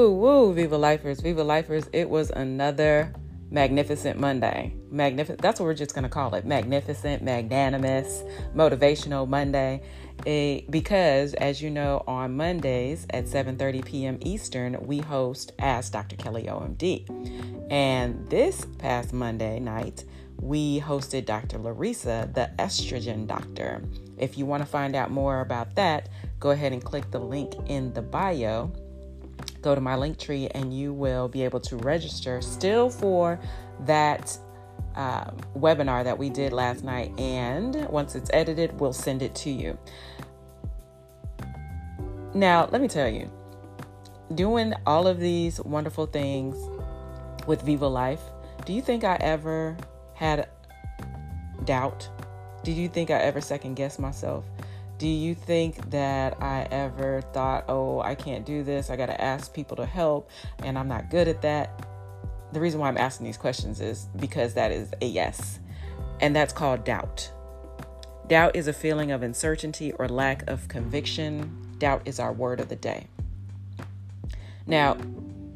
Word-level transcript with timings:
woo, 0.00 0.14
woo, 0.14 0.54
Viva 0.54 0.78
Lifers, 0.78 1.20
Viva 1.20 1.44
Lifers. 1.44 1.86
It 1.92 2.08
was 2.08 2.30
another 2.30 3.12
magnificent 3.50 4.18
Monday. 4.18 4.74
Magnificent. 4.90 5.42
That's 5.42 5.60
what 5.60 5.66
we're 5.66 5.74
just 5.74 5.94
going 5.94 6.04
to 6.04 6.08
call 6.08 6.34
it. 6.34 6.46
Magnificent, 6.46 7.22
magnanimous, 7.22 8.22
motivational 8.54 9.28
Monday. 9.28 9.82
A, 10.26 10.64
because 10.70 11.34
as 11.34 11.60
you 11.60 11.68
know, 11.68 12.02
on 12.06 12.34
Mondays 12.34 13.06
at 13.10 13.26
7:30 13.26 13.84
p.m. 13.84 14.18
Eastern, 14.22 14.78
we 14.86 15.00
host 15.00 15.52
Ask 15.58 15.92
Dr. 15.92 16.16
Kelly 16.16 16.44
OMD. 16.44 17.68
And 17.70 18.26
this 18.30 18.64
past 18.78 19.12
Monday 19.12 19.60
night, 19.60 20.04
we 20.40 20.80
hosted 20.80 21.26
Dr. 21.26 21.58
Larissa, 21.58 22.30
the 22.32 22.50
estrogen 22.58 23.26
doctor. 23.26 23.82
If 24.16 24.38
you 24.38 24.46
want 24.46 24.62
to 24.62 24.68
find 24.68 24.96
out 24.96 25.10
more 25.10 25.40
about 25.40 25.74
that, 25.74 26.08
go 26.38 26.50
ahead 26.50 26.72
and 26.72 26.82
click 26.82 27.10
the 27.10 27.18
link 27.18 27.52
in 27.66 27.92
the 27.92 28.02
bio 28.02 28.72
go 29.60 29.74
to 29.74 29.80
my 29.80 29.94
Linktree 29.94 30.50
and 30.54 30.76
you 30.76 30.92
will 30.92 31.28
be 31.28 31.42
able 31.44 31.60
to 31.60 31.76
register 31.76 32.40
still 32.40 32.90
for 32.90 33.38
that 33.86 34.36
um, 34.94 35.36
webinar 35.56 36.04
that 36.04 36.18
we 36.18 36.30
did 36.30 36.52
last 36.52 36.84
night. 36.84 37.18
And 37.18 37.88
once 37.88 38.14
it's 38.14 38.30
edited, 38.32 38.78
we'll 38.80 38.92
send 38.92 39.22
it 39.22 39.34
to 39.36 39.50
you. 39.50 39.78
Now, 42.34 42.68
let 42.70 42.80
me 42.80 42.88
tell 42.88 43.08
you, 43.08 43.30
doing 44.34 44.74
all 44.86 45.06
of 45.06 45.18
these 45.18 45.60
wonderful 45.60 46.06
things 46.06 46.56
with 47.46 47.62
Viva 47.62 47.86
Life, 47.86 48.20
do 48.64 48.72
you 48.72 48.82
think 48.82 49.04
I 49.04 49.16
ever 49.20 49.76
had 50.14 50.48
doubt? 51.64 52.08
Did 52.62 52.76
you 52.76 52.88
think 52.88 53.10
I 53.10 53.14
ever 53.14 53.40
second 53.40 53.74
guessed 53.74 53.98
myself? 53.98 54.44
Do 55.00 55.08
you 55.08 55.34
think 55.34 55.88
that 55.92 56.42
I 56.42 56.68
ever 56.70 57.22
thought, 57.32 57.64
oh, 57.68 58.00
I 58.00 58.14
can't 58.14 58.44
do 58.44 58.62
this? 58.62 58.90
I 58.90 58.96
got 58.96 59.06
to 59.06 59.18
ask 59.18 59.54
people 59.54 59.78
to 59.78 59.86
help 59.86 60.28
and 60.62 60.78
I'm 60.78 60.88
not 60.88 61.08
good 61.08 61.26
at 61.26 61.40
that? 61.40 61.86
The 62.52 62.60
reason 62.60 62.80
why 62.80 62.88
I'm 62.88 62.98
asking 62.98 63.24
these 63.24 63.38
questions 63.38 63.80
is 63.80 64.08
because 64.16 64.52
that 64.54 64.72
is 64.72 64.92
a 65.00 65.06
yes. 65.06 65.58
And 66.20 66.36
that's 66.36 66.52
called 66.52 66.84
doubt. 66.84 67.32
Doubt 68.28 68.54
is 68.54 68.68
a 68.68 68.74
feeling 68.74 69.10
of 69.10 69.22
uncertainty 69.22 69.90
or 69.92 70.06
lack 70.06 70.46
of 70.50 70.68
conviction. 70.68 71.50
Doubt 71.78 72.02
is 72.04 72.20
our 72.20 72.34
word 72.34 72.60
of 72.60 72.68
the 72.68 72.76
day. 72.76 73.06
Now, 74.66 74.98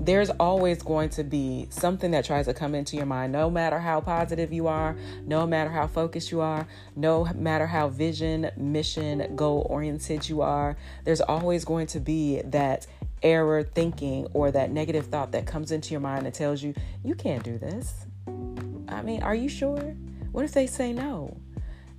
there's 0.00 0.30
always 0.30 0.82
going 0.82 1.08
to 1.10 1.24
be 1.24 1.66
something 1.70 2.12
that 2.12 2.24
tries 2.24 2.46
to 2.46 2.54
come 2.54 2.74
into 2.74 2.96
your 2.96 3.06
mind, 3.06 3.32
no 3.32 3.50
matter 3.50 3.78
how 3.78 4.00
positive 4.00 4.52
you 4.52 4.66
are, 4.66 4.96
no 5.24 5.46
matter 5.46 5.70
how 5.70 5.86
focused 5.86 6.30
you 6.30 6.40
are, 6.40 6.66
no 6.94 7.24
matter 7.34 7.66
how 7.66 7.88
vision, 7.88 8.50
mission, 8.56 9.34
goal 9.34 9.66
oriented 9.68 10.28
you 10.28 10.40
are. 10.40 10.76
There's 11.04 11.20
always 11.20 11.64
going 11.64 11.88
to 11.88 12.00
be 12.00 12.40
that 12.42 12.86
error 13.22 13.62
thinking 13.62 14.28
or 14.32 14.50
that 14.52 14.70
negative 14.70 15.06
thought 15.06 15.32
that 15.32 15.46
comes 15.46 15.72
into 15.72 15.90
your 15.90 16.00
mind 16.00 16.26
and 16.26 16.34
tells 16.34 16.62
you, 16.62 16.74
you 17.04 17.14
can't 17.14 17.42
do 17.42 17.58
this. 17.58 18.06
I 18.88 19.02
mean, 19.02 19.22
are 19.22 19.34
you 19.34 19.48
sure? 19.48 19.96
What 20.32 20.44
if 20.44 20.52
they 20.52 20.66
say 20.66 20.92
no? 20.92 21.36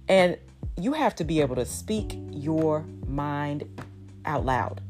And 0.07 0.37
you 0.77 0.93
have 0.93 1.15
to 1.15 1.23
be 1.23 1.41
able 1.41 1.55
to 1.55 1.65
speak 1.65 2.17
your 2.31 2.85
mind 3.05 3.67
out 4.25 4.45
loud 4.45 4.81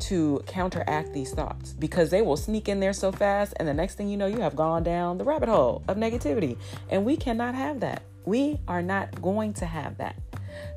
to 0.00 0.42
counteract 0.46 1.12
these 1.12 1.32
thoughts 1.32 1.72
because 1.72 2.10
they 2.10 2.22
will 2.22 2.36
sneak 2.36 2.68
in 2.68 2.80
there 2.80 2.92
so 2.92 3.12
fast 3.12 3.54
and 3.58 3.68
the 3.68 3.74
next 3.74 3.94
thing 3.94 4.08
you 4.08 4.16
know 4.16 4.26
you 4.26 4.40
have 4.40 4.56
gone 4.56 4.82
down 4.82 5.18
the 5.18 5.24
rabbit 5.24 5.48
hole 5.48 5.82
of 5.88 5.96
negativity. 5.96 6.56
And 6.90 7.04
we 7.04 7.16
cannot 7.16 7.54
have 7.54 7.80
that. 7.80 8.02
We 8.24 8.58
are 8.66 8.82
not 8.82 9.20
going 9.22 9.52
to 9.54 9.66
have 9.66 9.98
that. 9.98 10.16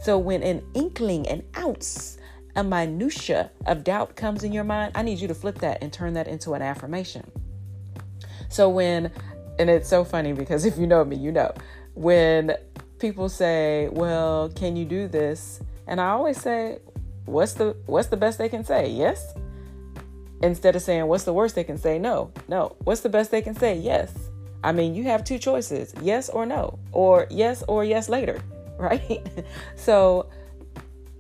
So 0.02 0.18
when 0.18 0.44
an 0.44 0.64
inkling 0.73 1.28
an 1.28 1.44
ounce 1.58 2.18
a 2.56 2.64
minutia 2.64 3.52
of 3.68 3.84
doubt 3.84 4.16
comes 4.16 4.44
in 4.44 4.52
your 4.52 4.64
mind 4.64 4.92
i 4.95 5.04
need 5.04 5.20
you 5.20 5.28
to 5.28 5.36
flip 5.36 5.60
that 5.60 5.78
and 5.84 5.94
turn 5.94 6.14
that 6.14 6.28
into 6.28 6.54
an 6.54 6.62
affirmation. 6.62 7.30
So 8.49 8.70
when 8.70 9.11
and 9.60 9.70
it's 9.70 9.89
so 9.89 10.04
funny 10.04 10.34
because 10.34 10.66
if 10.70 10.78
you 10.78 10.88
know 10.88 11.04
me 11.04 11.16
you 11.16 11.32
know 11.32 11.54
when 11.95 12.55
people 12.99 13.30
say 13.30 13.89
well 13.92 14.49
can 14.49 14.76
you 14.76 14.86
do 14.86 15.08
this? 15.08 15.60
And 15.88 16.02
i 16.02 16.10
always 16.10 16.39
say 16.39 16.80
what's 17.27 17.54
the 17.54 17.76
what's 17.86 18.08
the 18.08 18.17
best 18.17 18.38
they 18.38 18.49
can 18.49 18.64
say? 18.64 18.89
Yes. 18.89 19.33
Instead 20.42 20.76
of 20.76 20.82
saying 20.82 21.05
what's 21.08 21.23
the 21.23 21.33
worst 21.33 21.55
they 21.55 21.64
can 21.64 21.77
say? 21.77 21.99
No. 21.99 22.32
No. 22.48 22.76
What's 22.83 23.02
the 23.02 23.10
best 23.10 23.32
they 23.32 23.42
can 23.42 23.55
say? 23.55 23.77
Yes. 23.77 24.14
I 24.64 24.71
mean, 24.71 24.95
you 24.95 25.04
have 25.04 25.23
two 25.23 25.37
choices, 25.37 25.93
yes 26.02 26.30
or 26.30 26.45
no, 26.45 26.80
or 26.92 27.27
yes 27.30 27.64
or 27.67 27.86
yes 27.86 28.10
later, 28.10 28.42
right? 28.77 29.26
so 29.76 30.30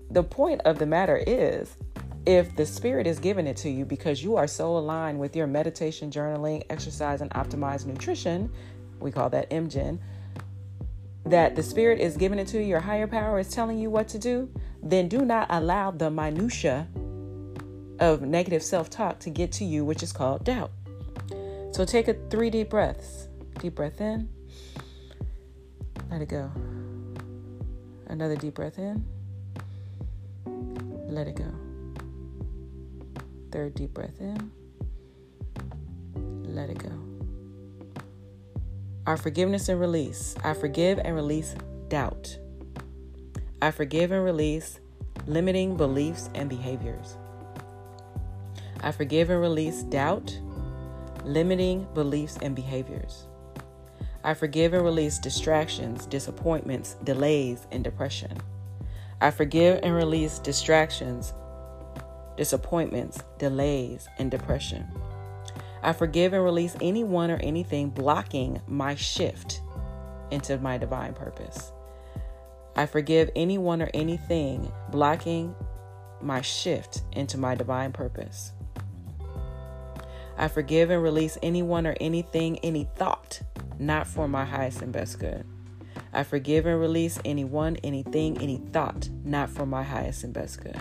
the 0.09 0.23
point 0.23 0.61
of 0.61 0.79
the 0.79 0.85
matter 0.85 1.17
is 1.17 1.75
if 2.25 2.55
the 2.55 2.65
spirit 2.65 3.07
is 3.07 3.19
giving 3.19 3.47
it 3.47 3.55
to 3.57 3.69
you 3.69 3.85
because 3.85 4.23
you 4.23 4.35
are 4.35 4.47
so 4.47 4.77
aligned 4.77 5.19
with 5.19 5.35
your 5.35 5.47
meditation, 5.47 6.11
journaling, 6.11 6.63
exercise, 6.69 7.21
and 7.21 7.31
optimized 7.31 7.85
nutrition, 7.85 8.51
we 8.99 9.11
call 9.11 9.29
that 9.29 9.49
MGen, 9.49 9.99
that 11.25 11.55
the 11.55 11.63
spirit 11.63 11.99
is 11.99 12.17
giving 12.17 12.39
it 12.39 12.47
to 12.49 12.57
you, 12.57 12.65
your 12.65 12.79
higher 12.79 13.07
power 13.07 13.39
is 13.39 13.49
telling 13.49 13.77
you 13.79 13.89
what 13.89 14.07
to 14.09 14.19
do, 14.19 14.49
then 14.89 15.07
do 15.07 15.25
not 15.25 15.47
allow 15.49 15.91
the 15.91 16.09
minutia 16.09 16.87
of 17.99 18.21
negative 18.21 18.63
self-talk 18.63 19.19
to 19.19 19.29
get 19.29 19.51
to 19.53 19.65
you, 19.65 19.83
which 19.83 20.03
is 20.03 20.11
called 20.11 20.43
doubt. 20.43 20.71
So 21.71 21.85
take 21.85 22.07
a 22.07 22.15
three 22.29 22.49
deep 22.49 22.69
breaths. 22.69 23.27
Deep 23.59 23.75
breath 23.75 24.01
in. 24.01 24.29
Let 26.09 26.21
it 26.21 26.29
go. 26.29 26.51
Another 28.07 28.35
deep 28.35 28.55
breath 28.55 28.79
in. 28.79 29.03
Let 31.07 31.27
it 31.27 31.35
go. 31.35 31.51
Third 33.51 33.75
deep 33.75 33.93
breath 33.93 34.19
in. 34.19 34.51
Let 36.45 36.69
it 36.69 36.77
go. 36.77 36.91
Our 39.05 39.17
forgiveness 39.17 39.69
and 39.69 39.79
release. 39.79 40.35
I 40.43 40.53
forgive 40.53 40.99
and 40.99 41.15
release 41.15 41.55
doubt. 41.87 42.37
I 43.59 43.71
forgive 43.71 44.11
and 44.11 44.23
release 44.23 44.79
limiting 45.25 45.77
beliefs 45.77 46.29
and 46.35 46.47
behaviors. 46.47 47.17
I 48.81 48.91
forgive 48.91 49.31
and 49.31 49.41
release 49.41 49.81
doubt, 49.81 50.39
limiting 51.23 51.87
beliefs 51.95 52.37
and 52.43 52.55
behaviors. 52.55 53.25
I 54.23 54.35
forgive 54.35 54.73
and 54.73 54.83
release 54.83 55.17
distractions, 55.17 56.05
disappointments, 56.05 56.97
delays, 57.03 57.65
and 57.71 57.83
depression. 57.83 58.37
I 59.21 59.31
forgive 59.31 59.79
and 59.81 59.95
release 59.95 60.37
distractions, 60.37 61.33
disappointments, 62.35 63.23
delays, 63.39 64.07
and 64.19 64.29
depression. 64.29 64.85
I 65.81 65.93
forgive 65.93 66.33
and 66.33 66.43
release 66.43 66.75
anyone 66.79 67.31
or 67.31 67.37
anything 67.37 67.89
blocking 67.89 68.61
my 68.67 68.93
shift 68.93 69.61
into 70.29 70.59
my 70.59 70.77
divine 70.77 71.15
purpose. 71.15 71.71
I 72.77 72.85
forgive 72.85 73.31
anyone 73.35 73.81
or 73.81 73.89
anything 73.95 74.71
blocking 74.91 75.55
my 76.21 76.41
shift 76.41 77.01
into 77.11 77.39
my 77.39 77.55
divine 77.55 77.91
purpose. 77.91 78.51
I 80.37 80.47
forgive 80.47 80.91
and 80.91 81.01
release 81.01 81.39
anyone 81.41 81.87
or 81.87 81.95
anything, 81.99 82.59
any 82.59 82.87
thought, 82.95 83.41
not 83.79 84.05
for 84.05 84.27
my 84.27 84.45
highest 84.45 84.83
and 84.83 84.93
best 84.93 85.17
good. 85.17 85.43
I 86.13 86.21
forgive 86.21 86.67
and 86.67 86.79
release 86.79 87.19
anyone, 87.25 87.77
anything, 87.77 88.39
any 88.39 88.57
thought, 88.57 89.09
not 89.23 89.49
for 89.49 89.65
my 89.65 89.81
highest 89.81 90.23
and 90.23 90.31
best 90.31 90.61
good. 90.61 90.79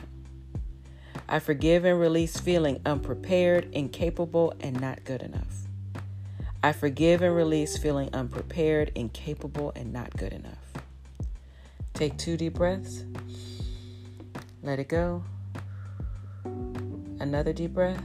I 1.31 1.39
forgive 1.39 1.87
and 1.87 1.99
release 1.99 2.39
feeling 2.39 2.79
unprepared, 2.85 3.71
incapable, 3.73 4.53
and 4.61 4.79
not 4.79 5.03
good 5.05 5.23
enough. 5.23 5.67
I 6.63 6.73
forgive 6.73 7.23
and 7.23 7.35
release 7.35 7.79
feeling 7.79 8.11
unprepared, 8.13 8.93
incapable, 8.95 9.73
and 9.75 9.95
not 9.95 10.15
good 10.19 10.35
enough. 10.35 10.66
Take 11.97 12.19
two 12.19 12.37
deep 12.37 12.53
breaths. 12.53 13.07
Let 14.63 14.79
it 14.79 14.89
go. 14.89 15.25
Another 16.45 17.55
deep 17.55 17.73
breath. 17.73 18.03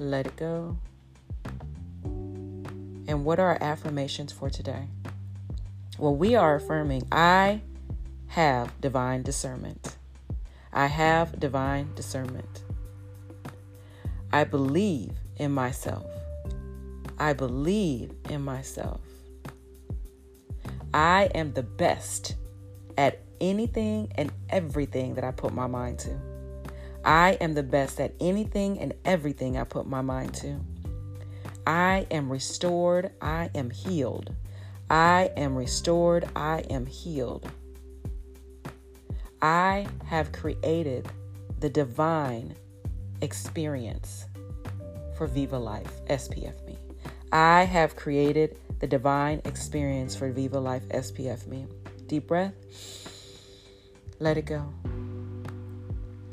Let 0.00 0.26
it 0.26 0.34
go. 0.34 0.76
And 2.02 3.24
what 3.24 3.38
are 3.38 3.50
our 3.50 3.62
affirmations 3.62 4.32
for 4.32 4.50
today? 4.50 4.88
Well, 5.96 6.16
we 6.16 6.34
are 6.34 6.56
affirming 6.56 7.06
I 7.12 7.62
have 8.26 8.80
divine 8.80 9.22
discernment. 9.22 9.96
I 10.72 10.86
have 10.86 11.38
divine 11.38 11.94
discernment. 11.94 12.64
I 14.32 14.42
believe 14.42 15.12
in 15.36 15.52
myself. 15.52 16.10
I 17.16 17.32
believe 17.32 18.12
in 18.28 18.42
myself. 18.42 19.05
I 20.96 21.28
am 21.34 21.52
the 21.52 21.62
best 21.62 22.36
at 22.96 23.20
anything 23.38 24.10
and 24.14 24.32
everything 24.48 25.12
that 25.16 25.24
I 25.24 25.30
put 25.30 25.52
my 25.52 25.66
mind 25.66 25.98
to. 25.98 26.18
I 27.04 27.32
am 27.32 27.52
the 27.52 27.62
best 27.62 28.00
at 28.00 28.14
anything 28.18 28.78
and 28.78 28.94
everything 29.04 29.58
I 29.58 29.64
put 29.64 29.86
my 29.86 30.00
mind 30.00 30.32
to. 30.36 30.58
I 31.66 32.06
am 32.10 32.32
restored. 32.32 33.10
I 33.20 33.50
am 33.54 33.68
healed. 33.68 34.34
I 34.88 35.32
am 35.36 35.54
restored. 35.54 36.30
I 36.34 36.60
am 36.70 36.86
healed. 36.86 37.46
I 39.42 39.86
have 40.06 40.32
created 40.32 41.06
the 41.60 41.68
divine 41.68 42.56
experience 43.20 44.24
for 45.14 45.26
Viva 45.26 45.58
Life 45.58 46.00
SPF 46.06 46.64
Me. 46.64 46.78
I 47.32 47.64
have 47.64 47.96
created 47.96 48.56
the 48.78 48.86
divine 48.86 49.40
experience 49.44 50.14
for 50.14 50.30
Viva 50.30 50.60
Life 50.60 50.88
SPF 50.88 51.46
Me. 51.46 51.66
Deep 52.06 52.26
breath. 52.26 52.54
Let 54.18 54.36
it 54.36 54.46
go. 54.46 54.72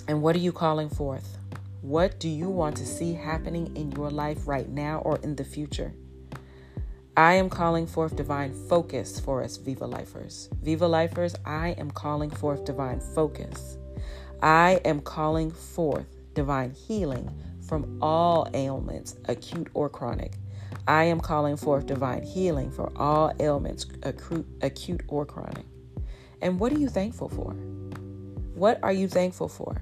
And 0.07 0.21
what 0.21 0.35
are 0.35 0.39
you 0.39 0.51
calling 0.51 0.89
forth? 0.89 1.37
What 1.81 2.19
do 2.19 2.29
you 2.29 2.49
want 2.49 2.77
to 2.77 2.85
see 2.85 3.13
happening 3.13 3.75
in 3.75 3.91
your 3.91 4.09
life 4.09 4.47
right 4.47 4.69
now 4.69 4.99
or 4.99 5.17
in 5.17 5.35
the 5.35 5.43
future? 5.43 5.93
I 7.15 7.33
am 7.33 7.49
calling 7.49 7.85
forth 7.87 8.15
divine 8.15 8.53
focus 8.53 9.19
for 9.19 9.43
us, 9.43 9.57
Viva 9.57 9.85
Lifers. 9.85 10.49
Viva 10.61 10.87
Lifers, 10.87 11.35
I 11.45 11.69
am 11.77 11.91
calling 11.91 12.29
forth 12.29 12.65
divine 12.65 12.99
focus. 12.99 13.77
I 14.41 14.81
am 14.83 14.99
calling 15.01 15.51
forth 15.51 16.07
divine 16.33 16.71
healing 16.71 17.29
from 17.61 17.99
all 18.01 18.47
ailments, 18.53 19.15
acute 19.25 19.67
or 19.73 19.89
chronic. 19.89 20.33
I 20.87 21.05
am 21.05 21.19
calling 21.19 21.57
forth 21.57 21.85
divine 21.85 22.23
healing 22.23 22.71
for 22.71 22.91
all 22.95 23.31
ailments, 23.39 23.85
acute 24.03 25.01
or 25.07 25.25
chronic. 25.25 25.65
And 26.41 26.59
what 26.59 26.71
are 26.73 26.79
you 26.79 26.89
thankful 26.89 27.29
for? 27.29 27.51
What 28.55 28.79
are 28.83 28.93
you 28.93 29.07
thankful 29.07 29.47
for? 29.47 29.81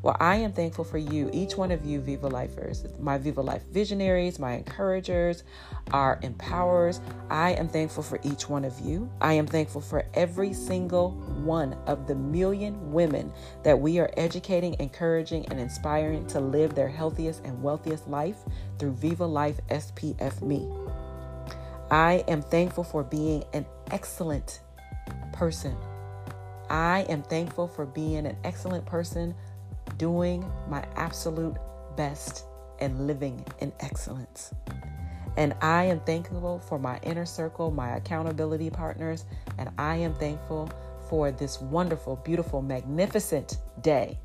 Well, 0.00 0.16
I 0.20 0.36
am 0.36 0.52
thankful 0.52 0.84
for 0.84 0.98
you, 0.98 1.28
each 1.32 1.56
one 1.56 1.72
of 1.72 1.84
you, 1.84 2.00
Viva 2.00 2.28
Lifers, 2.28 2.84
my 3.00 3.18
Viva 3.18 3.40
Life 3.40 3.62
visionaries, 3.72 4.38
my 4.38 4.52
encouragers, 4.52 5.42
our 5.92 6.20
empowerers. 6.20 7.00
I 7.30 7.52
am 7.54 7.68
thankful 7.68 8.04
for 8.04 8.20
each 8.22 8.48
one 8.48 8.64
of 8.64 8.78
you. 8.80 9.10
I 9.20 9.32
am 9.32 9.46
thankful 9.46 9.80
for 9.80 10.04
every 10.14 10.52
single 10.52 11.10
one 11.42 11.74
of 11.86 12.06
the 12.06 12.14
million 12.14 12.92
women 12.92 13.32
that 13.64 13.80
we 13.80 13.98
are 13.98 14.10
educating, 14.16 14.76
encouraging, 14.78 15.46
and 15.46 15.58
inspiring 15.58 16.26
to 16.28 16.40
live 16.40 16.76
their 16.76 16.88
healthiest 16.88 17.44
and 17.44 17.60
wealthiest 17.60 18.08
life 18.08 18.36
through 18.78 18.92
Viva 18.92 19.26
Life 19.26 19.60
SPF 19.68 20.42
Me. 20.42 20.68
I 21.90 22.24
am 22.28 22.42
thankful 22.42 22.84
for 22.84 23.02
being 23.02 23.42
an 23.52 23.66
excellent 23.90 24.60
person. 25.32 25.76
I 26.70 27.06
am 27.08 27.22
thankful 27.22 27.66
for 27.66 27.86
being 27.86 28.26
an 28.26 28.36
excellent 28.44 28.84
person 28.84 29.34
doing 29.98 30.50
my 30.68 30.84
absolute 30.96 31.56
best 31.96 32.44
and 32.80 33.06
living 33.06 33.44
in 33.60 33.72
excellence. 33.80 34.54
And 35.36 35.54
I 35.60 35.84
am 35.84 36.00
thankful 36.00 36.60
for 36.60 36.78
my 36.78 36.98
inner 37.02 37.26
circle, 37.26 37.70
my 37.70 37.96
accountability 37.96 38.70
partners, 38.70 39.24
and 39.58 39.70
I 39.78 39.96
am 39.96 40.14
thankful 40.14 40.70
for 41.08 41.30
this 41.30 41.60
wonderful, 41.60 42.16
beautiful, 42.16 42.62
magnificent 42.62 43.58
day 43.82 44.18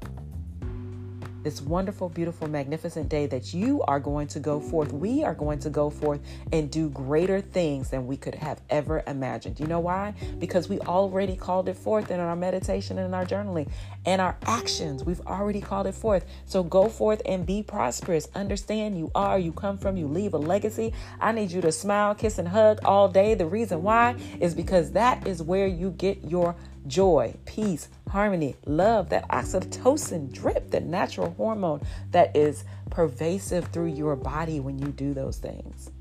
this 1.43 1.61
wonderful, 1.61 2.09
beautiful, 2.09 2.47
magnificent 2.47 3.09
day 3.09 3.25
that 3.27 3.53
you 3.53 3.81
are 3.83 3.99
going 3.99 4.27
to 4.27 4.39
go 4.39 4.59
forth. 4.59 4.91
We 4.91 5.23
are 5.23 5.33
going 5.33 5.59
to 5.59 5.69
go 5.69 5.89
forth 5.89 6.21
and 6.51 6.71
do 6.71 6.89
greater 6.89 7.41
things 7.41 7.89
than 7.89 8.07
we 8.07 8.17
could 8.17 8.35
have 8.35 8.61
ever 8.69 9.03
imagined. 9.05 9.59
You 9.59 9.67
know 9.67 9.81
why? 9.81 10.13
Because 10.39 10.69
we 10.69 10.79
already 10.79 11.35
called 11.35 11.67
it 11.67 11.75
forth 11.75 12.11
in 12.11 12.19
our 12.19 12.35
meditation 12.35 12.97
and 12.97 13.07
in 13.07 13.13
our 13.13 13.25
journaling 13.25 13.69
and 14.05 14.21
our 14.21 14.37
actions. 14.45 15.03
We've 15.03 15.21
already 15.21 15.61
called 15.61 15.87
it 15.87 15.95
forth. 15.95 16.25
So 16.45 16.63
go 16.63 16.87
forth 16.87 17.21
and 17.25 17.45
be 17.45 17.61
prosperous. 17.61 18.27
Understand 18.35 18.97
you 18.97 19.11
are, 19.13 19.37
you 19.37 19.51
come 19.51 19.77
from, 19.77 19.97
you 19.97 20.07
leave 20.07 20.33
a 20.33 20.37
legacy. 20.37 20.93
I 21.19 21.31
need 21.31 21.51
you 21.51 21.61
to 21.61 21.71
smile, 21.71 22.15
kiss, 22.15 22.37
and 22.37 22.47
hug 22.47 22.79
all 22.85 23.09
day. 23.09 23.33
The 23.33 23.45
reason 23.45 23.83
why 23.83 24.15
is 24.39 24.55
because 24.55 24.91
that 24.93 25.27
is 25.27 25.41
where 25.41 25.67
you 25.67 25.91
get 25.91 26.23
your 26.23 26.55
joy, 26.87 27.33
peace, 27.45 27.87
harmony, 28.09 28.55
love, 28.65 29.09
that 29.09 29.27
oxytocin 29.29 30.31
drip, 30.31 30.71
that 30.71 30.83
natural 30.83 31.31
hormone 31.31 31.81
that 32.11 32.35
is 32.35 32.63
pervasive 32.89 33.67
through 33.67 33.87
your 33.87 34.15
body 34.15 34.59
when 34.59 34.77
you 34.79 34.87
do 34.87 35.13
those 35.13 35.37
things. 35.37 35.91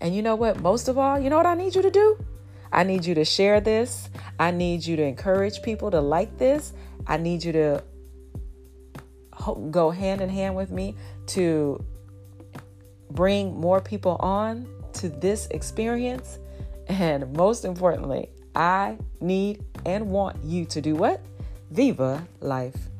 And 0.00 0.14
you 0.14 0.22
know 0.22 0.34
what? 0.34 0.60
Most 0.60 0.88
of 0.88 0.98
all, 0.98 1.18
you 1.18 1.30
know 1.30 1.36
what 1.36 1.46
I 1.46 1.54
need 1.54 1.74
you 1.74 1.82
to 1.82 1.90
do? 1.90 2.18
I 2.72 2.82
need 2.82 3.04
you 3.04 3.14
to 3.14 3.24
share 3.24 3.60
this. 3.60 4.10
I 4.38 4.50
need 4.50 4.84
you 4.84 4.96
to 4.96 5.02
encourage 5.02 5.62
people 5.62 5.90
to 5.90 6.00
like 6.00 6.36
this. 6.38 6.72
I 7.06 7.16
need 7.16 7.44
you 7.44 7.52
to 7.52 7.82
go 9.70 9.90
hand 9.90 10.20
in 10.20 10.28
hand 10.28 10.56
with 10.56 10.70
me 10.70 10.96
to 11.28 11.82
bring 13.10 13.58
more 13.58 13.80
people 13.80 14.16
on 14.20 14.68
to 14.94 15.08
this 15.08 15.46
experience. 15.48 16.38
And 16.88 17.32
most 17.36 17.64
importantly, 17.64 18.28
I 18.56 18.96
need 19.20 19.62
and 19.84 20.10
want 20.10 20.42
you 20.42 20.64
to 20.64 20.80
do 20.80 20.96
what? 20.96 21.20
Viva 21.70 22.26
life. 22.40 22.95